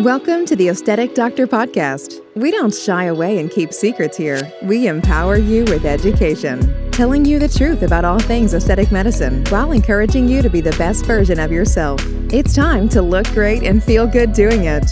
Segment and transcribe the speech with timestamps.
[0.00, 2.22] Welcome to the Aesthetic Doctor Podcast.
[2.34, 4.50] We don't shy away and keep secrets here.
[4.62, 9.72] We empower you with education, telling you the truth about all things aesthetic medicine while
[9.72, 12.00] encouraging you to be the best version of yourself.
[12.32, 14.86] It's time to look great and feel good doing it.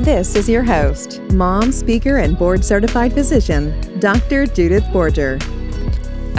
[0.00, 4.44] This is your host, mom, speaker, and board certified physician, Dr.
[4.44, 5.40] Judith Borger.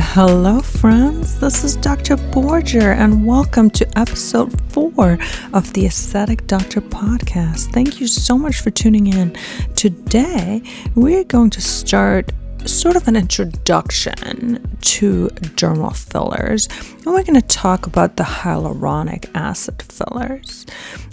[0.02, 1.40] Hello, friends.
[1.40, 2.16] This is Dr.
[2.16, 5.20] Borger, and welcome to episode four
[5.54, 7.74] of the Aesthetic Doctor podcast.
[7.74, 9.36] Thank you so much for tuning in.
[9.76, 10.64] Today,
[10.96, 12.32] we're going to start
[12.66, 19.30] sort of an introduction to dermal fillers, and we're going to talk about the hyaluronic
[19.36, 20.66] acid fillers.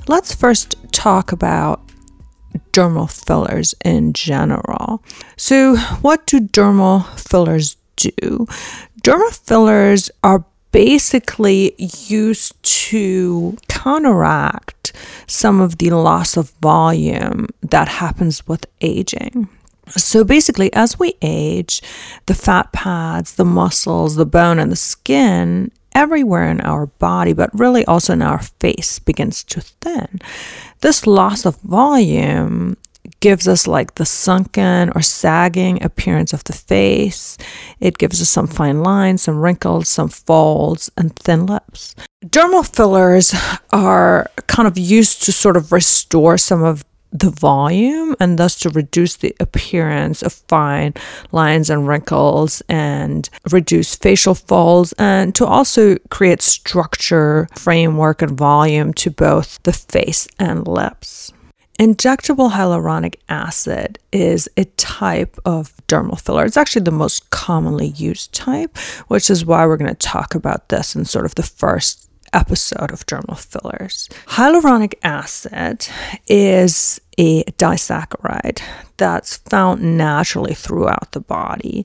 [0.06, 1.82] Let's first talk about
[2.72, 5.02] dermal fillers in general.
[5.36, 8.46] So, what do dermal fillers do?
[9.02, 14.92] Dermal fillers are basically used to counteract
[15.26, 19.48] some of the loss of volume that happens with aging.
[19.96, 21.80] So basically, as we age,
[22.26, 27.58] the fat pads, the muscles, the bone, and the skin everywhere in our body, but
[27.58, 30.20] really also in our face, begins to thin.
[30.80, 32.76] This loss of volume
[33.20, 37.38] gives us like the sunken or sagging appearance of the face.
[37.80, 41.94] It gives us some fine lines, some wrinkles, some folds, and thin lips.
[42.24, 43.34] Dermal fillers
[43.70, 48.68] are kind of used to sort of restore some of the volume and thus to
[48.70, 50.92] reduce the appearance of fine
[51.32, 58.92] lines and wrinkles and reduce facial folds and to also create structure, framework, and volume
[58.92, 61.32] to both the face and lips.
[61.78, 66.46] Injectable hyaluronic acid is a type of dermal filler.
[66.46, 68.78] It's actually the most commonly used type,
[69.08, 72.90] which is why we're going to talk about this in sort of the first episode
[72.92, 74.08] of dermal fillers.
[74.26, 75.86] Hyaluronic acid
[76.26, 78.62] is a disaccharide
[78.96, 81.84] that's found naturally throughout the body.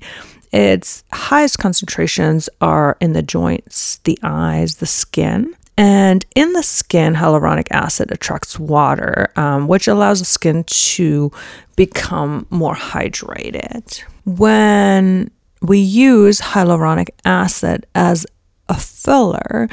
[0.54, 5.54] Its highest concentrations are in the joints, the eyes, the skin.
[5.82, 11.32] And in the skin, hyaluronic acid attracts water, um, which allows the skin to
[11.76, 14.04] become more hydrated.
[14.24, 15.32] When
[15.64, 18.28] we use hyaluronic acid as
[18.70, 19.70] a filler,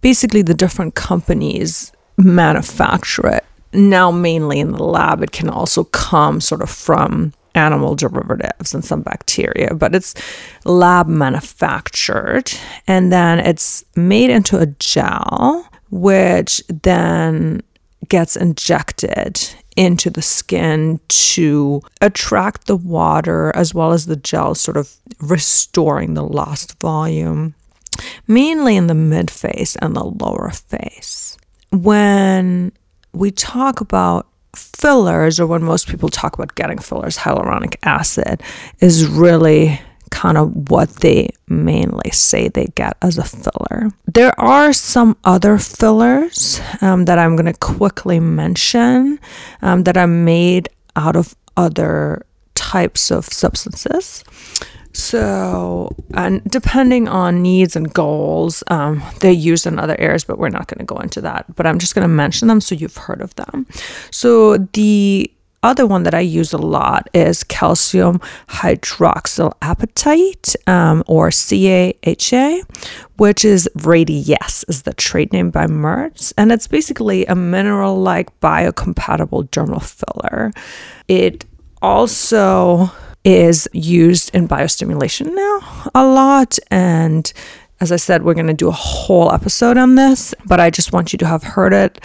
[0.00, 3.44] basically the different companies manufacture it.
[3.74, 8.84] Now, mainly in the lab, it can also come sort of from animal derivatives and
[8.84, 10.14] some bacteria, but it's
[10.64, 12.52] lab manufactured
[12.86, 17.62] and then it's made into a gel, which then
[18.08, 19.40] gets injected
[19.76, 26.14] into the skin to attract the water as well as the gel, sort of restoring
[26.14, 27.54] the lost volume,
[28.26, 31.36] mainly in the mid face and the lower face.
[31.70, 32.72] When
[33.12, 34.26] we talk about
[34.86, 38.40] fillers, or when most people talk about getting fillers, hyaluronic acid
[38.78, 39.80] is really
[40.10, 43.90] kind of what they mainly say they get as a filler.
[44.06, 49.18] There are some other fillers um, that I'm going to quickly mention
[49.60, 52.24] um, that are made out of other
[52.54, 54.22] types of substances.
[54.96, 60.48] So, and depending on needs and goals, um, they're used in other areas, but we're
[60.48, 61.44] not going to go into that.
[61.54, 63.66] But I'm just going to mention them so you've heard of them.
[64.10, 65.30] So, the
[65.62, 72.62] other one that I use a lot is calcium hydroxyapatite um, or CAHA,
[73.18, 76.32] which is Radiesse, is the trade name by Merz.
[76.38, 80.52] And it's basically a mineral like biocompatible dermal filler.
[81.06, 81.44] It
[81.82, 82.90] also
[83.26, 86.58] is used in biostimulation now a lot.
[86.70, 87.30] And
[87.80, 90.92] as I said, we're going to do a whole episode on this, but I just
[90.92, 92.00] want you to have heard it.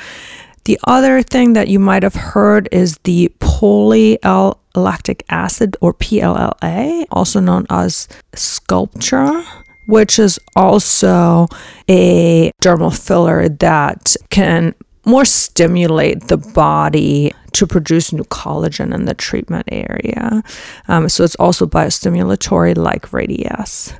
[0.65, 7.39] The other thing that you might have heard is the polylactic acid or PLLA, also
[7.39, 9.45] known as Sculptra
[9.87, 11.47] which is also
[11.89, 14.73] a dermal filler that can
[15.05, 20.43] more stimulate the body to produce new collagen in the treatment area.
[20.87, 23.93] Um, so it's also biostimulatory like Radiesse.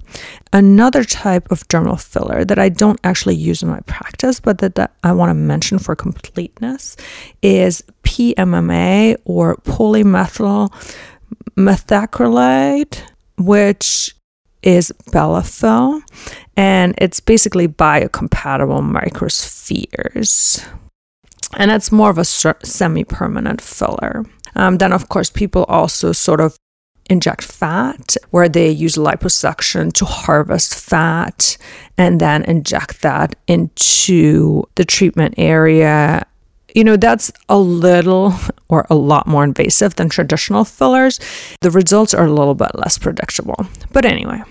[0.54, 4.76] Another type of dermal filler that I don't actually use in my practice, but that,
[4.76, 6.96] that I want to mention for completeness
[7.42, 10.72] is PMMA or polymethyl
[11.58, 13.02] methacrylate,
[13.38, 14.16] which
[14.64, 16.02] is Bellafill,
[16.56, 20.64] and it's basically biocompatible microspheres
[21.58, 24.26] and it's more of a semi permanent filler.
[24.56, 26.58] Um, then, of course, people also sort of
[27.10, 31.58] inject fat where they use liposuction to harvest fat
[31.98, 36.26] and then inject that into the treatment area
[36.76, 38.34] you know, that's a little
[38.70, 41.20] or a lot more invasive than traditional fillers.
[41.62, 43.68] The results are a little bit less predictable.
[43.92, 44.42] But anyway,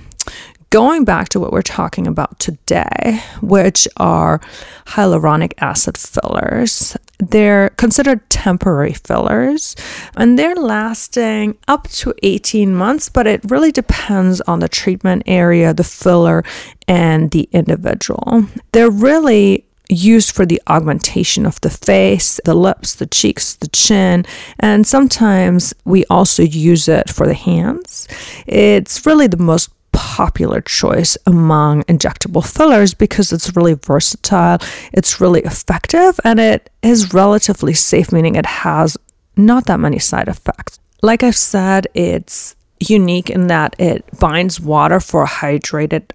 [0.71, 4.41] going back to what we're talking about today, which are
[4.87, 9.77] hyaluronic acid fillers, they're considered temporary fillers
[10.17, 15.75] and they're lasting up to 18 months, but it really depends on the treatment area,
[15.75, 16.45] the filler,
[16.87, 18.47] and the individual.
[18.73, 24.25] They're really used for the augmentation of the face, the lips, the cheeks, the chin,
[24.61, 28.07] and sometimes we also use it for the hands.
[28.47, 34.59] It's really the most popular choice among injectable fillers because it's really versatile,
[34.93, 38.97] it's really effective, and it is relatively safe, meaning it has
[39.37, 40.79] not that many side effects.
[41.03, 46.13] Like I've said, it's unique in that it binds water for a hydrated,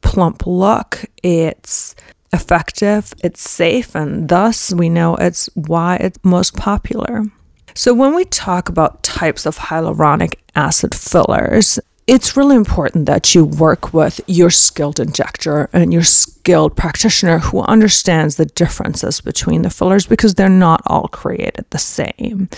[0.00, 1.04] plump look.
[1.22, 1.94] It's
[2.32, 7.24] effective, it's safe, and thus we know it's why it's most popular.
[7.74, 13.44] So, when we talk about types of hyaluronic acid fillers, it's really important that you
[13.44, 19.70] work with your skilled injector and your skilled practitioner who understands the differences between the
[19.70, 22.48] fillers because they're not all created the same.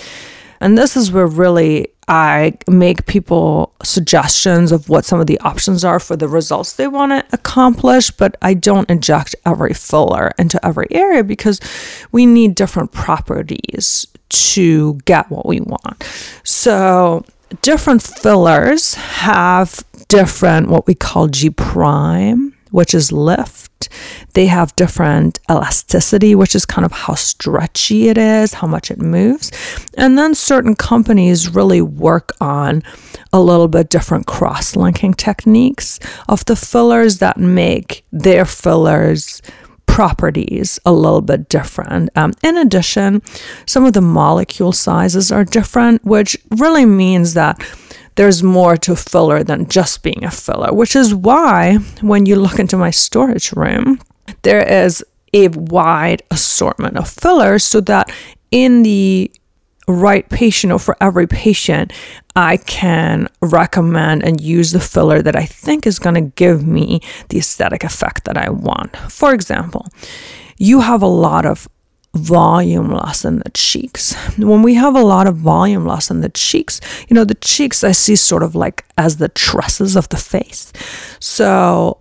[0.61, 5.85] And this is where really I make people suggestions of what some of the options
[5.85, 10.64] are for the results they want to accomplish, but I don't inject every filler into
[10.64, 11.61] every area because
[12.12, 16.02] we need different properties to get what we want.
[16.44, 17.25] So
[17.62, 23.88] different fillers have different what we call G prime, which is lift.
[24.32, 28.98] They have different elasticity, which is kind of how stretchy it is, how much it
[28.98, 29.52] moves.
[29.96, 32.82] And then certain companies really work on
[33.32, 39.42] a little bit different cross linking techniques of the fillers that make their fillers
[39.94, 42.11] properties a little bit different.
[42.17, 43.23] Um, in addition,
[43.64, 47.64] some of the molecule sizes are different, which really means that
[48.17, 52.58] there's more to filler than just being a filler, which is why when you look
[52.58, 54.00] into my storage room,
[54.43, 58.11] there is a wide assortment of fillers so that
[58.50, 59.31] in the
[59.86, 61.92] right patient or for every patient,
[62.36, 67.00] I can recommend and use the filler that I think is going to give me
[67.28, 68.96] the aesthetic effect that I want.
[68.96, 69.86] For example,
[70.58, 71.69] you have a lot of
[72.14, 74.14] volume loss in the cheeks.
[74.38, 77.82] When we have a lot of volume loss in the cheeks, you know, the cheeks
[77.82, 80.72] I see sort of like as the tresses of the face.
[81.20, 81.98] So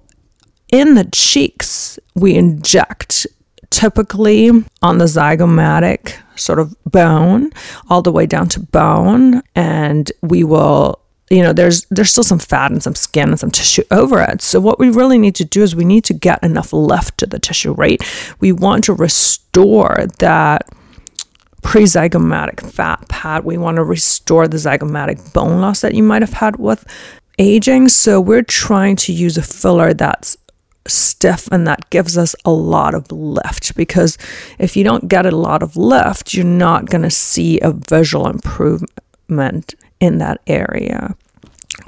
[0.72, 3.28] in the cheeks, we inject
[3.70, 4.50] typically
[4.84, 7.52] on the zygomatic sort of bone
[7.90, 11.00] all the way down to bone and we will
[11.30, 14.42] you know there's there's still some fat and some skin and some tissue over it.
[14.42, 17.26] So what we really need to do is we need to get enough left to
[17.26, 18.02] the tissue right?
[18.40, 20.70] We want to restore that
[21.64, 23.46] pre-zygomatic fat pad.
[23.46, 26.86] We want to restore the zygomatic bone loss that you might have had with
[27.40, 27.90] aging.
[27.90, 30.38] So we're trying to use a filler that's
[30.88, 34.18] stiff and that gives us a lot of lift because
[34.60, 38.28] if you don't get a lot of lift, you're not going to see a visual
[38.28, 41.16] improvement in that area.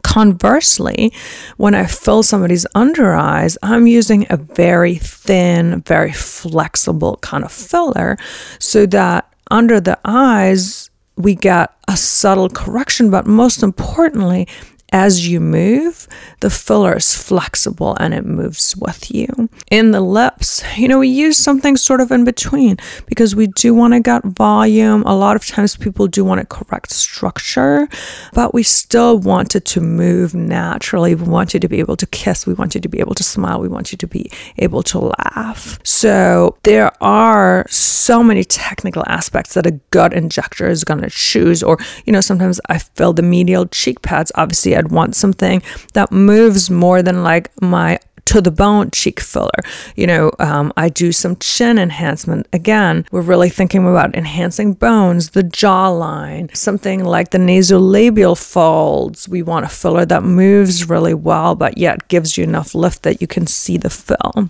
[0.04, 1.12] Conversely,
[1.58, 7.52] when I fill somebody's under eyes, I'm using a very thin, very flexible kind of
[7.52, 8.18] filler
[8.60, 14.48] so that under the eyes, we get a subtle correction, but most importantly,
[14.92, 16.08] as you move,
[16.40, 19.50] the filler is flexible and it moves with you.
[19.72, 22.78] In the lips, you know, we use something sort of in between
[23.08, 25.04] because we do want to get volume.
[25.04, 27.88] A lot of times people do want to correct structure,
[28.34, 31.16] but we still want it to move naturally.
[31.16, 32.46] We want you to be able to kiss.
[32.46, 33.60] We want you to be able to smile.
[33.60, 35.80] We want you to be able to laugh.
[35.84, 41.64] So there are so many technical aspects that a gut injector is going to choose.
[41.64, 44.32] Or, you know, sometimes I fill the medial cheek pads.
[44.36, 45.62] Obviously, I'd want something
[45.94, 49.52] that moves more than like my to the bone cheek filler.
[49.96, 52.48] You know, um, I do some chin enhancement.
[52.54, 59.30] Again, we're really thinking about enhancing bones, the jawline, something like the nasolabial folds.
[59.30, 63.22] We want a filler that moves really well, but yet gives you enough lift that
[63.22, 64.50] you can see the fill.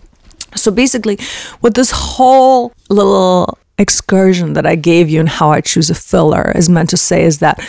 [0.55, 1.19] So basically,
[1.59, 6.53] what this whole little excursion that I gave you and how I choose a filler
[6.55, 7.59] is meant to say is that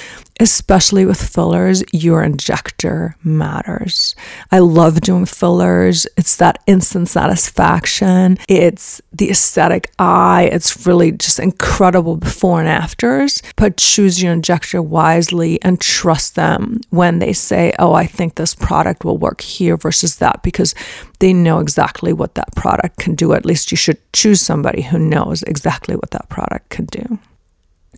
[0.41, 4.15] especially with fillers, your injector matters.
[4.53, 6.07] I love doing fillers.
[6.17, 8.39] It's that instant satisfaction.
[8.49, 10.49] It's the aesthetic eye.
[10.53, 13.43] It's really just incredible before and afters.
[13.57, 18.55] But choose your injector wisely and trust them when they say, Oh, I think this
[18.55, 20.75] product will work here versus that because
[21.19, 23.33] they know exactly what that product can do.
[23.33, 27.19] At least you should choose somebody who knows exactly what that product can do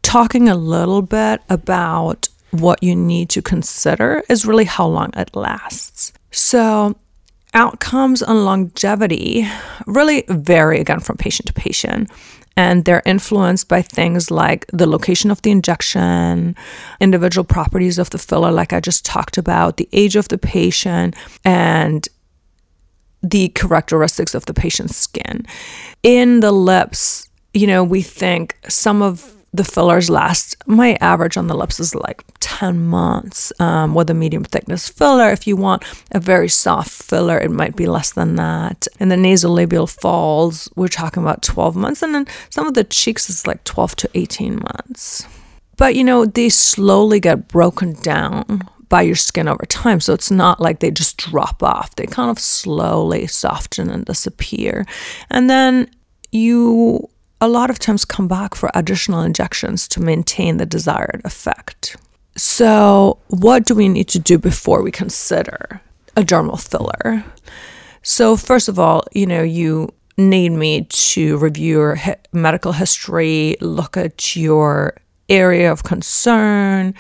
[0.08, 5.36] talking a little bit about what you need to consider is really how long it
[5.36, 6.14] lasts.
[6.30, 6.96] So,
[7.52, 9.46] outcomes and longevity
[9.86, 12.10] really vary again from patient to patient.
[12.56, 16.56] And they're influenced by things like the location of the injection,
[17.00, 21.16] individual properties of the filler, like I just talked about, the age of the patient,
[21.44, 22.08] and
[23.22, 25.44] the characteristics of the patient's skin.
[26.02, 31.47] In the lips, you know, we think some of the fillers last my average on
[31.47, 35.85] the lips is like 10 months um, with a medium thickness filler if you want
[36.12, 40.88] a very soft filler it might be less than that and the nasolabial folds we're
[40.88, 44.57] talking about 12 months and then some of the cheeks is like 12 to 18
[44.57, 45.26] months
[45.76, 50.00] but you know they slowly get broken down by your skin over time.
[50.00, 51.95] So it's not like they just drop off.
[51.97, 54.87] They kind of slowly soften and disappear.
[55.31, 55.90] And then
[56.33, 57.09] you
[57.40, 61.97] a lot of times come back for additional injections to maintain the desired effect.
[62.37, 65.80] So, what do we need to do before we consider
[66.16, 67.25] a dermal filler?
[68.02, 71.99] So, first of all, you know, you need me to review your
[72.33, 74.97] medical history, look at your
[75.28, 76.95] area of concern,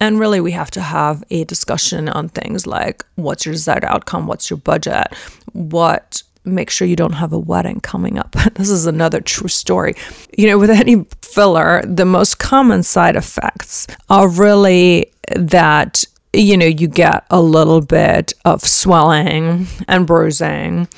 [0.00, 4.26] and really, we have to have a discussion on things like what's your desired outcome,
[4.26, 5.14] what's your budget,
[5.52, 8.32] what make sure you don't have a wedding coming up.
[8.54, 9.94] this is another true story.
[10.36, 16.66] You know, with any filler, the most common side effects are really that you know,
[16.66, 20.88] you get a little bit of swelling and bruising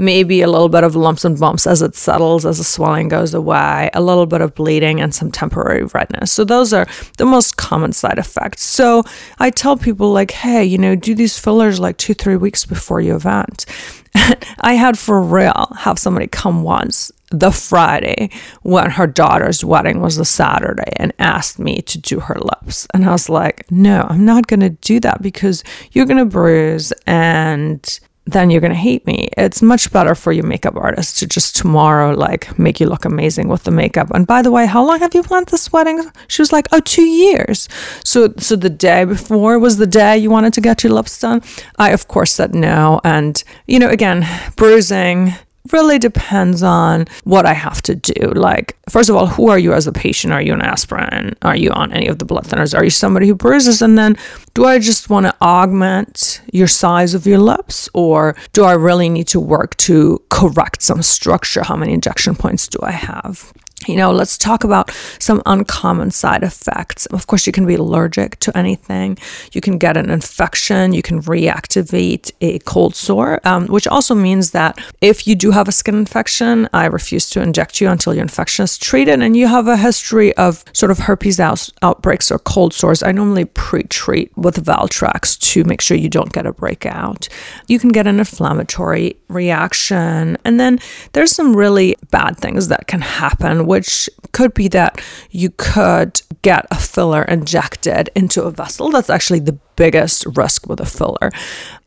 [0.00, 3.34] maybe a little bit of lumps and bumps as it settles, as the swelling goes
[3.34, 6.32] away, a little bit of bleeding, and some temporary redness.
[6.32, 6.86] So, those are
[7.18, 8.62] the most common side effects.
[8.62, 9.04] So,
[9.38, 13.00] I tell people, like, hey, you know, do these fillers like two, three weeks before
[13.00, 13.66] your event.
[14.60, 18.30] I had for real have somebody come once the Friday
[18.62, 22.88] when her daughter's wedding was the Saturday and asked me to do her lips.
[22.92, 26.24] And I was like, no, I'm not going to do that because you're going to
[26.24, 28.00] bruise and
[28.32, 29.28] then you're going to hate me.
[29.36, 33.48] It's much better for your makeup artist to just tomorrow, like, make you look amazing
[33.48, 34.10] with the makeup.
[34.12, 36.10] And by the way, how long have you planned this wedding?
[36.28, 37.68] She was like, oh, two years.
[38.04, 41.42] So, so the day before was the day you wanted to get your lips done.
[41.78, 43.00] I, of course, said no.
[43.04, 45.34] And, you know, again, bruising,
[45.72, 48.32] really depends on what I have to do.
[48.32, 50.32] Like, first of all, who are you as a patient?
[50.32, 51.36] Are you on aspirin?
[51.42, 52.76] Are you on any of the blood thinners?
[52.76, 53.82] Are you somebody who bruises?
[53.82, 54.16] And then,
[54.54, 59.08] do I just want to augment your size of your lips, or do I really
[59.08, 61.62] need to work to correct some structure?
[61.62, 63.52] How many injection points do I have?
[63.86, 67.06] You know, let's talk about some uncommon side effects.
[67.06, 69.16] Of course, you can be allergic to anything.
[69.52, 70.92] You can get an infection.
[70.92, 75.68] You can reactivate a cold sore, um, which also means that if you do have
[75.68, 79.46] a skin infection, I refuse to inject you until your infection is treated and you
[79.46, 83.02] have a history of sort of herpes out- outbreaks or cold sores.
[83.02, 87.28] I normally pre treat with Valtrex to make sure you don't get a breakout.
[87.66, 90.36] You can get an inflammatory reaction.
[90.44, 90.78] And then
[91.12, 95.00] there's some really bad things that can happen which could be that
[95.30, 98.90] you could get a filler injected into a vessel.
[98.90, 101.30] That's actually the biggest risk with a filler.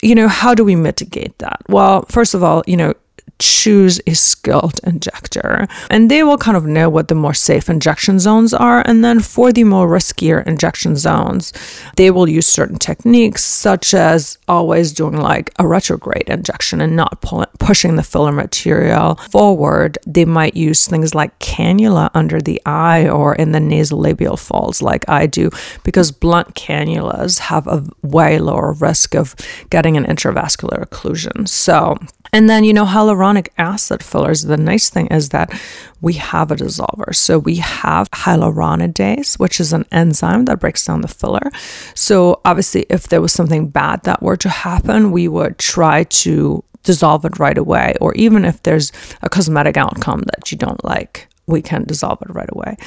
[0.01, 1.59] You know, how do we mitigate that?
[1.67, 2.93] Well, first of all, you know,
[3.39, 5.67] choose a skilled injector.
[5.89, 8.81] And they will kind of know what the more safe injection zones are.
[8.87, 11.51] And then for the more riskier injection zones
[11.95, 17.21] they will use certain techniques such as always doing like a retrograde injection and not
[17.21, 19.97] pull- pushing the filler material forward.
[20.05, 25.07] They might use things like cannula under the eye or in the nasolabial folds like
[25.09, 25.49] I do
[25.83, 29.35] because blunt cannulas have a way lower risk of
[29.69, 31.47] getting an intravascular occlusion.
[31.47, 31.97] So
[32.33, 35.53] and then, you know, hyaluronic acid fillers, the nice thing is that
[36.01, 37.15] we have a dissolver.
[37.15, 41.51] So we have hyaluronidase, which is an enzyme that breaks down the filler.
[41.93, 46.63] So obviously, if there was something bad that were to happen, we would try to
[46.81, 47.93] dissolve it right away.
[48.01, 52.33] Or even if there's a cosmetic outcome that you don't like, we can dissolve it
[52.33, 52.77] right away.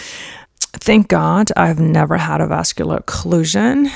[0.58, 3.90] Thank God I've never had a vascular occlusion.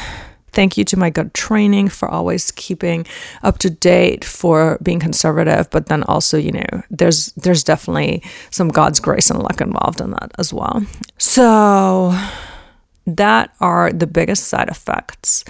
[0.52, 3.06] Thank you to my gut training for always keeping
[3.42, 8.68] up to date, for being conservative, but then also, you know, there's there's definitely some
[8.68, 10.84] God's grace and luck involved in that as well.
[11.18, 12.14] So
[13.06, 15.44] that are the biggest side effects.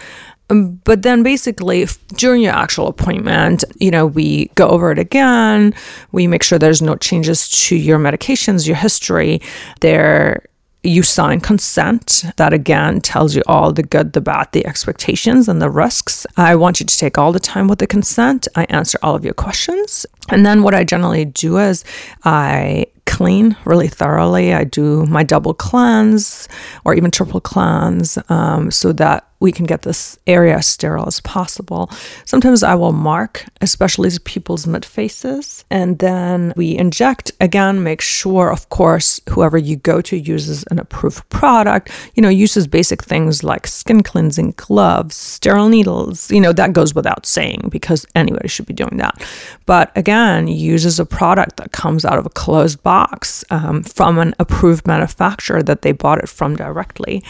[0.50, 5.72] Um, but then basically during your actual appointment, you know, we go over it again.
[6.12, 9.40] We make sure there's no changes to your medications, your history.
[9.80, 10.42] There
[10.82, 15.60] you sign consent that again tells you all the good the bad the expectations and
[15.60, 16.26] the risks.
[16.36, 18.48] I want you to take all the time with the consent.
[18.56, 21.84] I answer all of your questions and then what i generally do is
[22.24, 26.48] i clean really thoroughly i do my double cleanse
[26.84, 31.20] or even triple cleanse um, so that we can get this area as sterile as
[31.20, 31.90] possible.
[32.26, 38.52] Sometimes I will mark, especially people's mid faces, and then we inject again, make sure,
[38.52, 43.42] of course, whoever you go to uses an approved product, you know, uses basic things
[43.42, 48.66] like skin cleansing gloves, sterile needles, you know, that goes without saying because anybody should
[48.66, 49.22] be doing that.
[49.64, 54.34] But again, uses a product that comes out of a closed box um, from an
[54.38, 57.22] approved manufacturer that they bought it from directly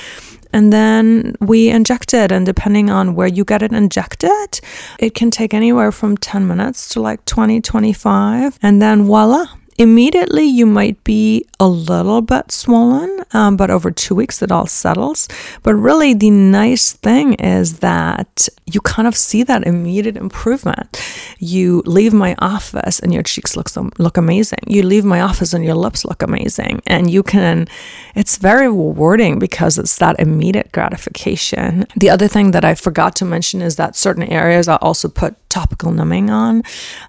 [0.52, 2.32] and then we inject it.
[2.32, 4.60] And depending on where you get it injected,
[4.98, 8.58] it can take anywhere from 10 minutes to like 20, 25.
[8.62, 9.46] And then voila,
[9.80, 14.66] Immediately, you might be a little bit swollen, um, but over two weeks, it all
[14.66, 15.26] settles.
[15.62, 21.00] But really, the nice thing is that you kind of see that immediate improvement.
[21.38, 24.58] You leave my office and your cheeks look, look amazing.
[24.66, 26.82] You leave my office and your lips look amazing.
[26.86, 27.66] And you can,
[28.14, 31.86] it's very rewarding because it's that immediate gratification.
[31.96, 35.36] The other thing that I forgot to mention is that certain areas I also put
[35.50, 36.62] topical numbing on,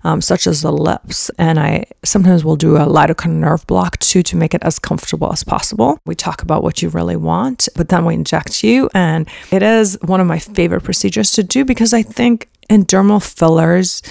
[0.04, 1.30] um, such as the lips.
[1.38, 5.32] And I sometimes will do a lidocaine nerve block too to make it as comfortable
[5.32, 6.00] as possible.
[6.06, 8.90] We talk about what you really want, but then we inject you.
[8.94, 13.24] And it is one of my favorite procedures to do because I think in dermal
[13.24, 14.02] fillers,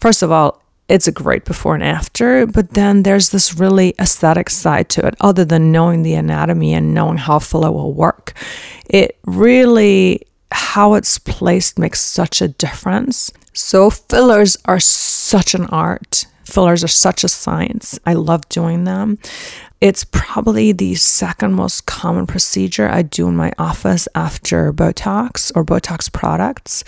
[0.00, 4.50] first of all, it's a great before and after, but then there's this really aesthetic
[4.50, 8.32] side to it, other than knowing the anatomy and knowing how filler will work.
[8.86, 13.30] It really, how it's placed makes such a difference.
[13.52, 16.26] So, fillers are such an art.
[16.44, 17.98] Fillers are such a science.
[18.06, 19.18] I love doing them.
[19.80, 25.64] It's probably the second most common procedure I do in my office after Botox or
[25.64, 26.84] Botox products.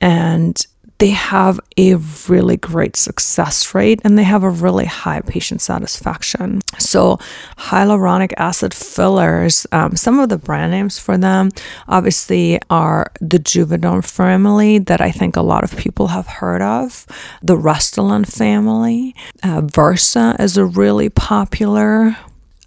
[0.00, 0.56] And
[0.98, 1.96] they have a
[2.28, 6.61] really great success rate and they have a really high patient satisfaction.
[6.82, 7.18] So,
[7.56, 11.50] hyaluronic acid fillers, um, some of the brand names for them
[11.88, 17.06] obviously are the Juvederm family that I think a lot of people have heard of,
[17.42, 19.14] the Restylane family.
[19.42, 22.16] Uh, Versa is a really popular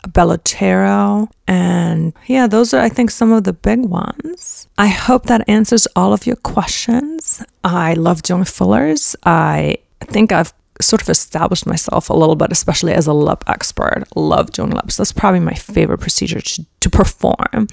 [0.08, 4.68] Belotero, and yeah, those are, I think, some of the big ones.
[4.78, 7.44] I hope that answers all of your questions.
[7.64, 9.16] I love doing fillers.
[9.24, 14.04] I think I've sort of established myself a little bit, especially as a lip expert.
[14.16, 14.98] Love doing lips.
[14.98, 17.68] That's probably my favorite procedure to, to perform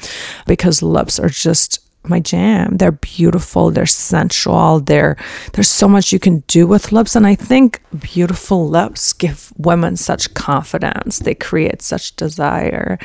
[0.47, 2.77] because lips are just my jam.
[2.79, 5.17] They're beautiful, they're sensual, they're
[5.53, 9.97] there's so much you can do with lips and I think beautiful lips give women
[9.97, 11.21] such confidence.
[11.21, 12.99] They create such desire.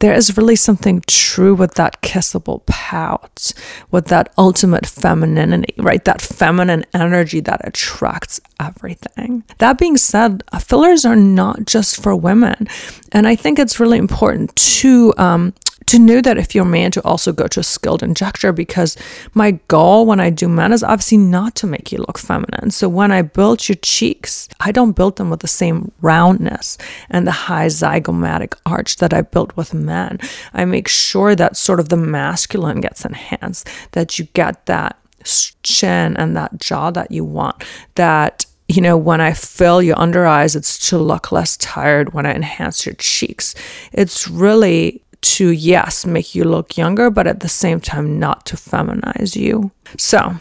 [0.00, 3.52] There is really something true with that kissable pout,
[3.90, 6.04] with that ultimate femininity, right?
[6.04, 9.44] That feminine energy that attracts everything.
[9.58, 12.68] That being said, fillers are not just for women.
[13.12, 15.54] And I think it's really important to um,
[15.88, 18.94] to know that if you're a man to also go to a skilled injector because
[19.32, 22.70] my goal when I do men is obviously not to make you look feminine.
[22.70, 26.76] So when I build your cheeks, I don't build them with the same roundness
[27.08, 30.18] and the high zygomatic arch that I built with men.
[30.52, 34.98] I make sure that sort of the masculine gets enhanced, that you get that
[35.62, 37.64] chin and that jaw that you want,
[37.94, 42.12] that you know, when I fill your under eyes, it's to look less tired.
[42.12, 43.54] When I enhance your cheeks,
[43.92, 48.56] it's really to, yes, make you look younger, but at the same time, not to
[48.56, 49.70] feminize you.
[49.96, 50.34] So,